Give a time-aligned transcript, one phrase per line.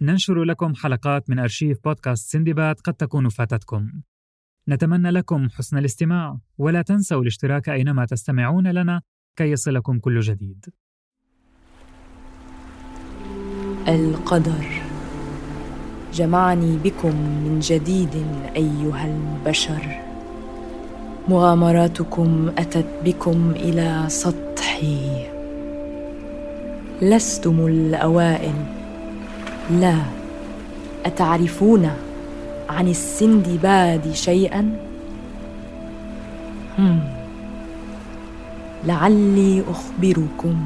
[0.00, 3.92] ننشر لكم حلقات من أرشيف بودكاست سندباد قد تكون فاتتكم.
[4.68, 9.02] نتمنى لكم حسن الاستماع ولا تنسوا الاشتراك أينما تستمعون لنا
[9.36, 10.66] كي يصلكم كل جديد.
[13.88, 14.82] القدر.
[16.12, 18.26] جمعني بكم من جديد
[18.56, 20.00] أيها البشر.
[21.28, 25.26] مغامراتكم أتت بكم إلى سطحي.
[27.02, 28.77] لستم الأوائل.
[29.70, 29.96] لا.
[31.06, 31.90] أتعرفون
[32.68, 34.76] عن السندباد شيئا؟
[36.78, 37.00] هم.
[38.84, 40.56] لعلي أخبركم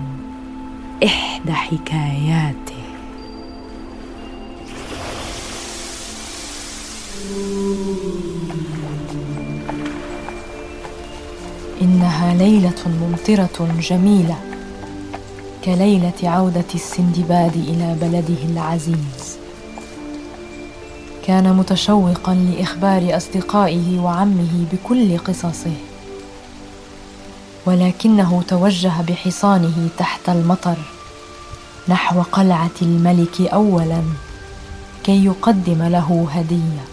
[1.05, 2.83] إحدى حكاياته.
[11.83, 14.52] إنها ليلة ممطرة جميلة.
[15.65, 19.37] كليلة عودة السندباد إلى بلده العزيز.
[21.27, 25.72] كان متشوقا لإخبار أصدقائه وعمه بكل قصصه
[27.67, 30.77] ولكنه توجه بحصانه تحت المطر
[31.89, 34.03] نحو قلعة الملك اولا
[35.05, 36.84] كي يقدم له هدية.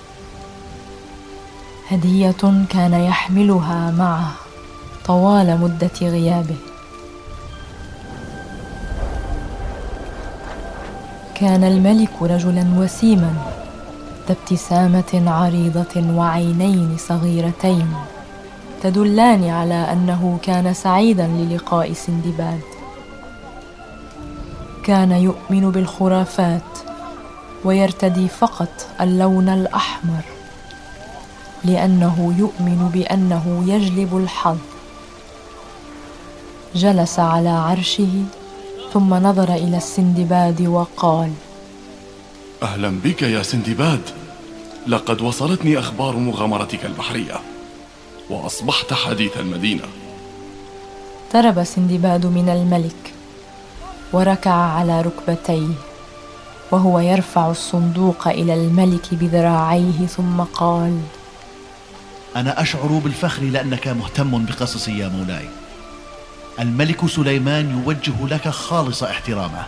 [1.90, 4.32] هدية كان يحملها معه
[5.06, 6.69] طوال مدة غيابه.
[11.40, 13.34] كان الملك رجلا وسيما
[14.28, 17.94] ذا ابتسامة عريضة وعينين صغيرتين
[18.84, 22.60] تدلان على أنه كان سعيدا للقاء سندباد.
[24.84, 26.62] كان يؤمن بالخرافات
[27.66, 30.24] ويرتدي فقط اللون الأحمر
[31.64, 34.58] لأنه يؤمن بأنه يجلب الحظ.
[36.76, 38.24] جلس على عرشه
[38.94, 41.32] ثم نظر إلى السندباد وقال
[42.64, 44.02] أهلا بك يا سندباد.
[44.88, 47.40] لقد وصلتني أخبار مغامرتك البحرية
[48.30, 49.84] وأصبحت حديث المدينة.
[51.26, 53.14] اقترب سندباد من الملك
[54.14, 55.74] وركع على ركبتيه
[56.72, 61.00] وهو يرفع الصندوق إلى الملك بذراعيه ثم قال
[62.36, 65.50] أنا أشعر بالفخر لأنك مهتم بقصصي يا مولاي.
[66.60, 69.66] الملك سليمان يوجه لك خالص احترامه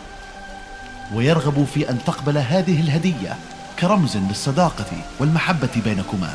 [1.13, 3.37] ويرغب في أن تقبل هذه الهدية
[3.79, 4.85] كرمز للصداقة
[5.19, 6.33] والمحبة بينكما.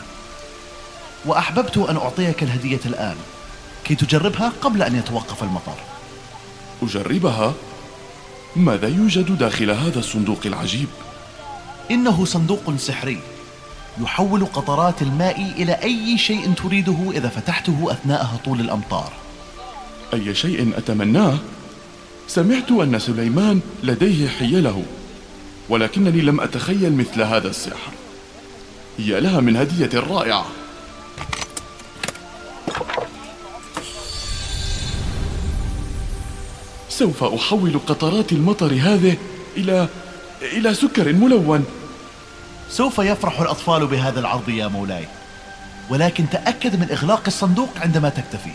[1.26, 3.16] وأحببت أن أعطيك الهدية الآن
[3.84, 5.76] كي تجربها قبل أن يتوقف المطر.
[6.82, 7.54] أجربها؟
[8.56, 10.88] ماذا يوجد داخل هذا الصندوق العجيب؟
[11.90, 13.20] إنه صندوق سحري
[14.00, 19.25] يحول قطرات الماء إلى أي شيء تريده إذا فتحته اثناء هطول الأمطار.
[20.14, 21.38] أي شيء أتمناه؟
[22.28, 24.82] سمعت أن سليمان لديه حيله
[25.68, 27.92] ولكنني لم أتخيل مثل هذا السحر.
[28.98, 30.46] يا لها من هدية رائعة.
[36.88, 39.16] سوف أحول قطرات المطر هذه
[39.56, 39.88] إلى
[40.42, 41.64] إلى سكر ملون.
[42.70, 45.04] سوف يفرح الأطفال بهذا العرض يا مولاي
[45.90, 48.50] ولكن تأكد من إغلاق الصندوق عندما تكتفي.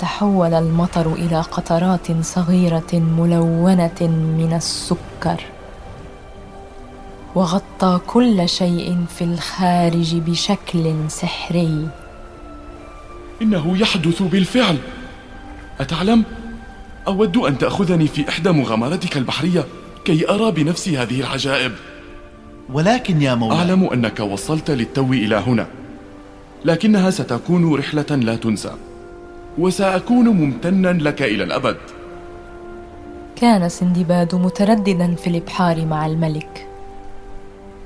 [0.00, 4.00] تحول المطر إلى قطرات صغيرة ملونة
[4.38, 5.40] من السكر.
[7.34, 11.88] وغطى كل شيء في الخارج بشكل سحري.
[13.42, 14.78] إنه يحدث بالفعل.
[15.80, 16.24] أتعلم؟
[17.06, 19.64] أود أن تأخذني في إحدى مغامراتك البحرية
[20.04, 21.72] كي أرى بنفسي هذه العجائب.
[22.72, 25.66] ولكن يا مولاي أعلم أنك وصلت للتو إلى هنا
[26.64, 28.74] لكنها ستكون رحلة لا تنسى.
[29.58, 31.76] وسأكون ممتنا لك إلى الأبد.
[33.36, 36.66] كان سندباد مترددا في الإبحار مع الملك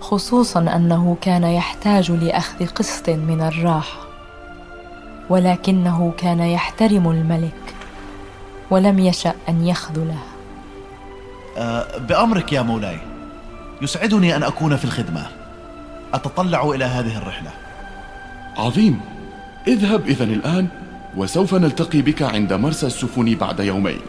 [0.00, 4.00] خصوصا أنه كان يحتاج لأخذ قسط من الراحة
[5.30, 7.74] ولكنه كان يحترم الملك
[8.70, 10.18] ولم يشأ أن يخذله.
[11.58, 12.98] أه بأمرك يا مولاي
[13.82, 15.26] يسعدني أن أكون في الخدمة.
[16.14, 17.50] أتطلع إلى هذه الرحلة.
[18.56, 19.00] عظيم.
[19.66, 20.68] اذهب اذا الآن.
[21.18, 24.00] وسوف نلتقي بك عند مرسى السفن بعد يومين.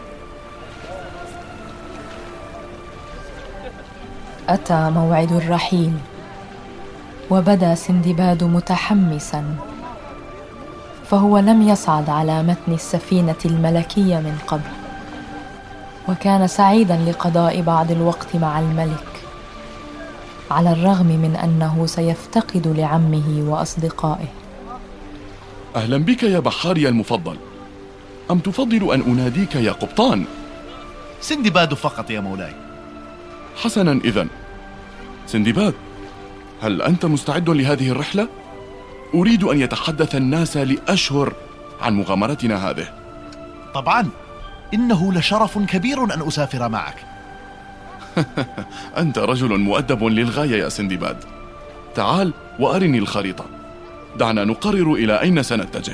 [4.50, 5.94] أتى موعد الرحيل
[7.30, 9.44] وبدأ سندباد متحمسا
[11.10, 14.72] فهو لم يصعد على متن السفينة الملكية من قبل
[16.10, 19.10] وكان سعيدا لقضاء بعض الوقت مع الملك
[20.52, 24.28] على الرغم من أنه سيفتقد لعمه وأصدقائه.
[25.76, 27.38] أهلا بك يا بحاري المفضل.
[28.32, 30.26] أم تفضل أن أناديك يا قبطان؟
[31.22, 32.54] سندباد فقط يا مولاي.
[33.64, 34.28] حسنا إذا.
[35.28, 35.74] سندباد
[36.62, 38.28] هل أنت مستعد لهذه الرحلة؟
[39.14, 41.34] أريد أن يتحدث الناس لأشهر
[41.82, 42.88] عن مغامرتنا هذه.
[43.74, 44.10] طبعا
[44.74, 46.96] إنه لشرف كبير أن أسافر معك.
[48.98, 51.18] أنت رجل مؤدب للغاية يا سندباد.
[51.96, 53.59] تعال وأرني الخريطة.
[54.18, 55.94] دعنا نقرر إلى أين سنتجه.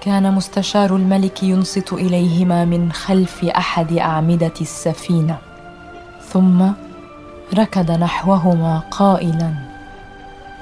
[0.00, 5.38] كان مستشار الملك ينصت إليهما من خلف أحد أعمدة السفينة
[6.28, 6.70] ثم
[7.54, 9.54] ركض نحوهما قائلا.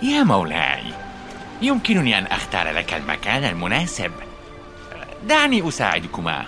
[0.03, 0.83] يا مولاي
[1.63, 4.11] يمكنني أن أختار لك المكان المناسب.
[5.29, 6.45] دعني أساعدكما.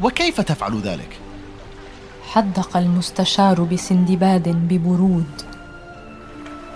[0.00, 1.18] وكيف تفعل ذلك؟
[2.32, 5.55] حدق المستشار بسندباد ببرود.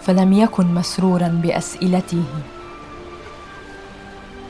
[0.02, 2.24] فلم يكن مسرورا بأسئلته.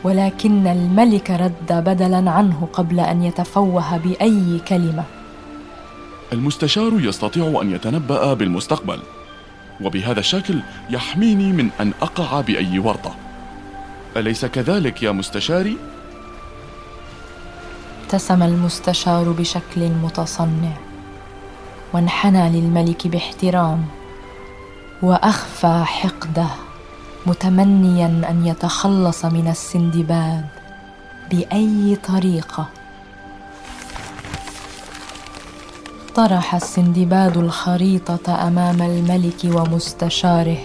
[0.04, 5.04] ولكن الملك رد بدلا عنه قبل أن يتفوه بأي كلمة.
[6.32, 8.98] المستشار يستطيع أن يتنبأ بالمستقبل
[9.80, 10.60] وبهذا الشكل
[10.90, 13.14] يحميني من أن أقع بأي ورطة.
[14.16, 15.76] أليس كذلك يا مستشاري؟
[18.02, 20.72] ابتسم المستشار بشكل متصنع
[21.92, 23.99] وانحنى للملك باحترام.
[25.02, 26.48] وأخفى حقده
[27.26, 30.44] متمنيا أن يتخلص من السندباد
[31.30, 32.66] بأي طريقة.
[36.14, 40.58] طرح السندباد الخريطة أمام الملك ومستشاره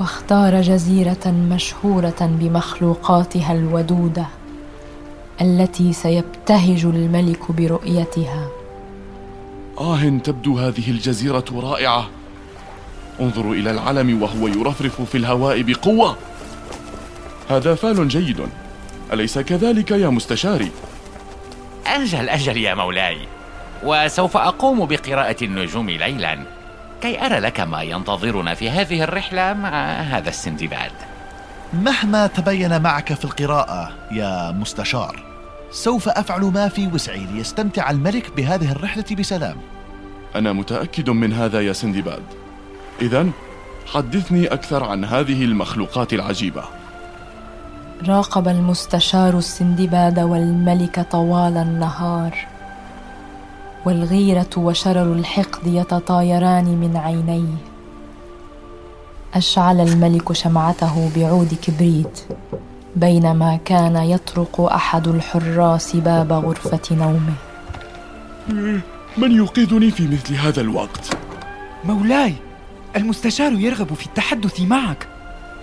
[0.00, 4.26] واختار جزيرة مشهورة بمخلوقاتها الودودة
[5.40, 8.48] التي سيبتهج الملك برؤيتها.
[9.80, 12.15] آه تبدو هذه الجزيرة رائعة.
[13.20, 16.16] انظروا إلى العلم وهو يرفرف في الهواء بقوة.
[17.50, 18.48] هذا فال جيد.
[19.12, 20.70] أليس كذلك يا مستشاري؟
[21.86, 23.18] أجل أجل يا مولاي.
[23.82, 26.46] وسوف أقوم بقراءة النجوم ليلا.
[27.02, 30.92] كي أرى لك ما ينتظرنا في هذه الرحلة مع هذا السندباد.
[31.72, 35.24] مهما تبين معك في القراءة يا مستشار
[35.70, 39.56] سوف أفعل ما في وسعي ليستمتع الملك بهذه الرحلة بسلام.
[40.34, 42.22] أنا متأكد من هذا يا سندباد.
[43.02, 43.26] إذا
[43.86, 46.64] حدثني أكثر عن هذه المخلوقات العجيبة.
[48.08, 52.36] راقب المستشار السندباد والملك طوال النهار،
[53.84, 57.56] والغيرة وشرر الحقد يتطايران من عينيه.
[59.34, 62.20] أشعل الملك شمعته بعود كبريت،
[62.96, 67.34] بينما كان يطرق أحد الحراس باب غرفة نومه.
[69.18, 71.16] من يوقظني في مثل هذا الوقت؟
[71.84, 72.34] مولاي
[72.96, 75.06] المستشار يرغب في التحدث معك.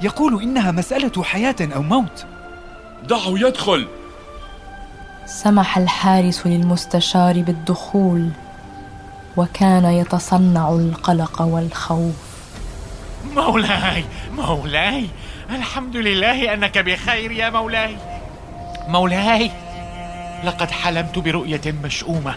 [0.01, 2.25] يقول إنها مسألة حياة أو موت.
[3.09, 3.87] دعه يدخل.
[5.25, 8.29] سمح الحارس للمستشار بالدخول
[9.37, 12.15] وكان يتصنع القلق والخوف.
[13.35, 14.05] مولاي
[14.37, 15.07] مولاي
[15.49, 17.97] الحمد لله أنك بخير يا مولاي.
[18.87, 19.51] مولاي
[20.43, 22.35] لقد حلمت برؤية مشؤومة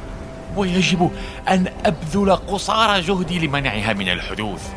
[0.57, 1.11] ويجب
[1.49, 4.69] أن أبذل قصارى جهدي لمنعها من الحدوث.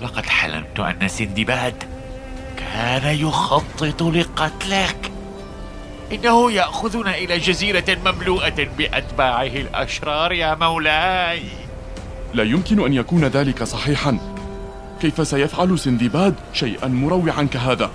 [0.00, 1.84] لقد حلمت أن سندباد
[2.56, 5.10] كان يخطط لقتلك.
[6.12, 11.42] إنه يأخذنا إلى جزيرة مملوءة بأتباعه الأشرار يا مولاي.
[12.34, 14.18] لا يمكن أن يكون ذلك صحيحا.
[15.00, 17.90] كيف سيفعل سندباد شيئا مروعا كهذا؟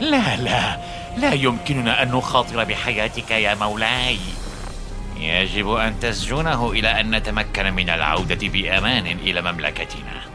[0.00, 0.78] لا لا
[1.16, 4.18] لا يمكننا أن نخاطر بحياتك يا مولاي.
[5.20, 10.25] يجب أن تسجنه إلى أن نتمكن من العودة بأمان إلى مملكتنا.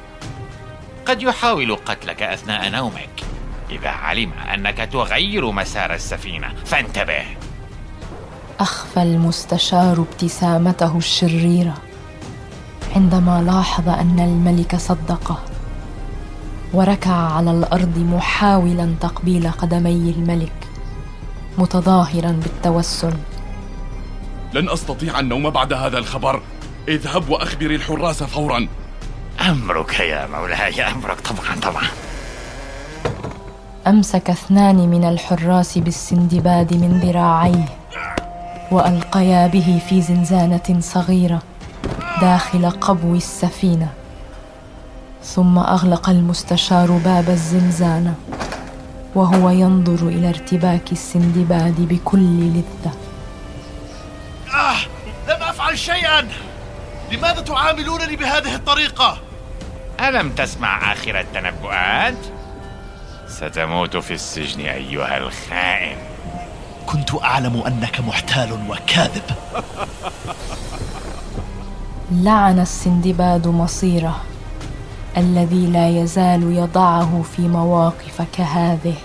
[1.06, 3.24] قد يحاول قتلك أثناء نومك.
[3.70, 7.26] إذا علم أنك تغير مسار السفينة فانتبه.
[8.60, 11.78] أخفى المستشار ابتسامته الشريرة
[12.96, 15.40] عندما لاحظ أن الملك صدقه
[16.74, 20.68] وركع على الأرض محاولا تقبيل قدمي الملك
[21.58, 23.14] متظاهرا بالتوسل.
[24.54, 26.42] لن أستطيع النوم بعد هذا الخبر.
[26.88, 28.68] اذهب وأخبر الحراس فورا.
[29.50, 31.88] أمرك يا مولاي أمرك طبعا طبعا.
[33.88, 37.66] أمسك اثنان من الحراس بالسندباد من ذراعيه
[38.72, 41.42] وألقيا به في زنزانة صغيرة
[42.22, 43.88] داخل قبو السفينة
[45.24, 48.16] ثم أغلق المستشار باب الزنزانة
[49.16, 52.94] وهو ينظر إلى ارتباك السندباد بكل لذة.
[54.54, 54.78] آه
[55.28, 56.28] لم أفعل شيئا.
[57.12, 59.18] لماذا تعاملونني بهذه الطريقة؟
[60.02, 62.18] ألم تسمع آخر التنبؤات؟
[63.28, 65.98] ستموت في السجن أيها الخائن.
[66.86, 69.24] كنت أعلم أنك محتال وكاذب.
[72.26, 74.22] لعن السندباد مصيره
[75.18, 78.96] الذي لا يزال يضعه في مواقف كهذه.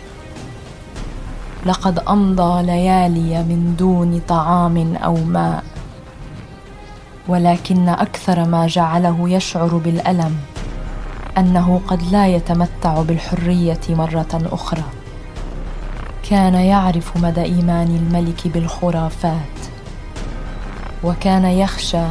[1.66, 5.64] لقد أمضى ليالي من دون طعام أو ماء
[7.28, 10.36] ولكن أكثر ما جعله يشعر بالألم.
[11.38, 14.84] أنه قد لا يتمتع بالحرية مرة أخرى.
[16.30, 19.56] كان يعرف مدى إيمان الملك بالخرافات
[21.04, 22.06] وكان يخشى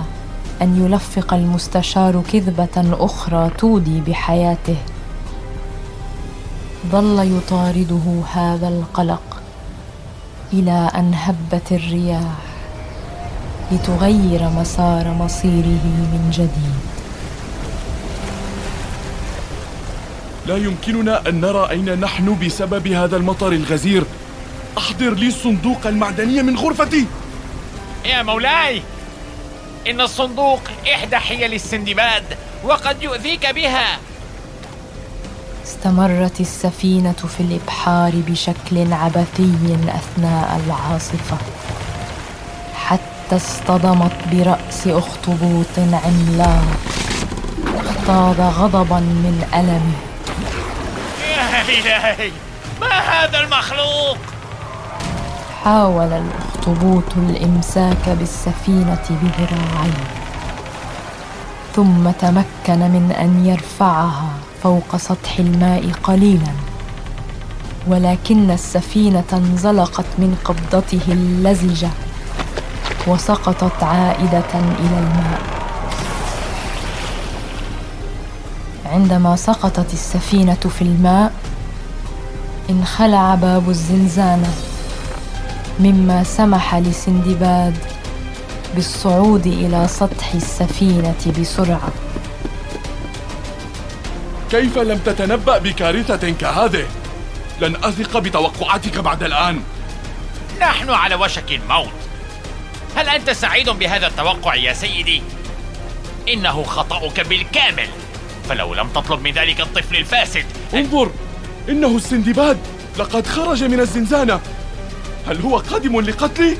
[0.62, 4.78] أن يلفق المستشار كذبة أخرى تودي بحياته.
[6.92, 9.42] ظل يطارده هذا القلق
[10.54, 12.42] إلى أن هبت الرياح
[13.72, 16.85] لتغير مسار مصيره من جديد.
[20.48, 24.04] لا يمكننا أن نرى أين نحن بسبب هذا المطر الغزير.
[24.78, 27.06] أحضر لي الصندوق المعدني من غرفتي.
[28.06, 28.82] يا مولاي
[29.90, 30.62] إن الصندوق
[30.94, 32.24] إحدى حيل السندباد
[32.64, 34.00] وقد يؤذيك بها.
[35.66, 41.38] استمرت السفينة في الإبحار بشكل عبثي أثناء العاصفة
[42.76, 46.66] حتى اصطدمت برأس أخطبوط عملاق
[47.76, 50.15] اغتاظ غضبا من ألمه.
[51.70, 52.32] إلهي
[52.82, 54.18] ما هذا المخلوق؟
[55.64, 60.06] حاول الأخطبوط الإمساك بالسفينة بذراعيه
[61.76, 64.30] ثم تمكن من أن يرفعها
[64.64, 66.52] فوق سطح الماء قليلا
[67.88, 71.90] ولكن السفينة انزلقت من قبضته اللزجة
[73.08, 75.42] وسقطت عائدة إلى الماء
[78.86, 81.34] عندما سقطت السفينة في الماء
[82.70, 84.54] انخلع باب الزنزانة
[85.80, 87.78] مما سمح لسندباد
[88.76, 91.94] بالصعود إلى سطح السفينة بسرعة.
[94.52, 96.86] كيف لم تتنبأ بكارثة كهذه؟
[97.62, 99.62] لن أثق بتوقعاتك بعد الآن.
[100.62, 101.90] نحن على وشك الموت.
[102.96, 105.22] هل أنت سعيد بهذا التوقع يا سيدي؟
[106.34, 107.88] إنه خطأك بالكامل.
[108.50, 111.12] فلو لم تطلب من ذلك الطفل الفاسد انظر
[111.70, 112.58] إنه السندباد.
[113.00, 114.40] لقد خرج من الزنزانة.
[115.28, 116.58] هل هو قادم لقتلي؟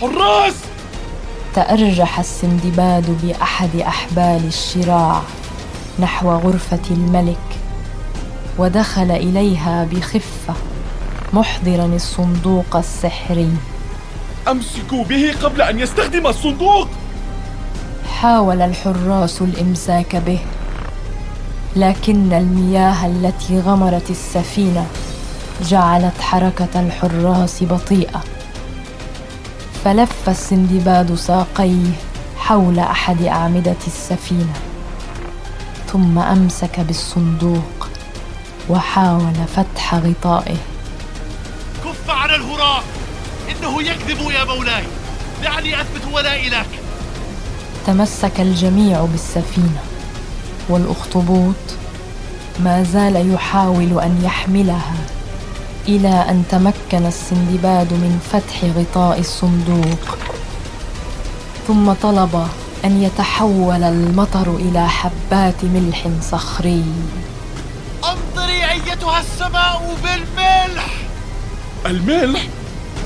[0.00, 0.54] حراس!
[1.54, 5.22] تأرجح السندباد بأحد أحبال الشراع
[6.00, 7.38] نحو غرفة الملك
[8.58, 10.54] ودخل إليها بخفة
[11.32, 13.50] محضرا الصندوق السحري.
[14.48, 16.88] أمسكوا به قبل أن يستخدم الصندوق!
[18.20, 20.38] حاول الحراس الإمساك به.
[21.76, 24.86] لكن المياه التي غمرت السفينة
[25.62, 28.24] جعلت حركة الحراس بطيئة.
[29.84, 31.90] فلف السندباد ساقيه
[32.38, 34.52] حول أحد أعمدة السفينة
[35.92, 37.88] ثم أمسك بالصندوق
[38.68, 40.56] وحاول فتح غطائه.
[41.84, 42.82] كف عن الهراء
[43.50, 44.84] إنه يكذب يا مولاي!
[45.42, 46.66] دعني أثبت ولائي لك
[47.86, 49.93] تمسك الجميع بالسفينة.
[50.68, 51.54] والأخطبوط
[52.60, 54.96] ما زال يحاول أن يحملها
[55.88, 60.18] إلى أن تمكن السندباد من فتح غطاء الصندوق.
[61.68, 62.46] ثم طلب
[62.84, 66.84] أن يتحول المطر إلى حبات ملح صخري.
[68.04, 70.86] أمطري أيتها السماء بالملح!
[71.86, 72.46] الملح؟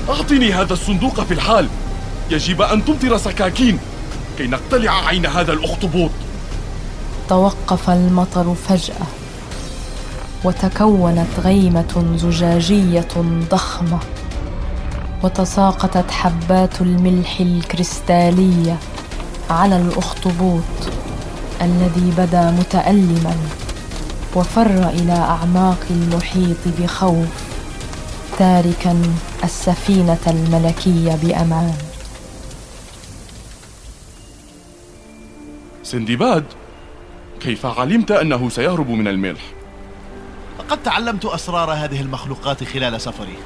[0.09, 1.67] أعطني هذا الصندوق في الحال.
[2.29, 3.79] يجب أن تمطر سكاكين
[4.37, 6.11] كي نقتلع عين هذا الأخطبوط.
[7.29, 9.05] توقف المطر فجأة
[10.43, 13.07] وتكونت غيمة زجاجية
[13.51, 13.99] ضخمة
[15.23, 18.77] وتساقطت حبات الملح الكريستالية
[19.49, 20.63] على الأخطبوط
[21.61, 23.35] الذي بدا متألما
[24.35, 27.27] وفر إلى أعماق المحيط بخوف
[28.39, 29.01] تاركا
[29.43, 31.73] السفينة الملكية بأمان.
[35.83, 36.43] سندباد؟
[37.39, 39.41] كيف علمت أنه سيهرب من الملح؟
[40.59, 43.37] لقد تعلمت أسرار هذه المخلوقات خلال سفري.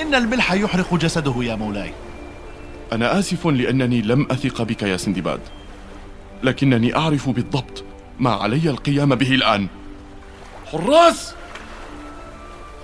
[0.00, 1.92] إن الملح يحرق جسده يا مولاي.
[2.92, 5.40] أنا آسف لأنني لم أثق بك يا سندباد.
[6.42, 7.84] لكنني أعرف بالضبط
[8.18, 9.68] ما علي القيام به الآن.
[10.72, 11.34] حراس!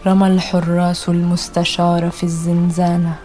[0.06, 3.18] رمى الحراس المستشار في الزنزانة.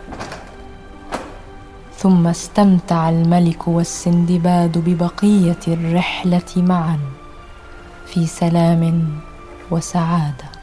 [2.05, 6.99] ثم استمتع الملك والسندباد ببقية الرحلة معا.
[8.07, 9.09] في سلام
[9.71, 10.54] وسعادة.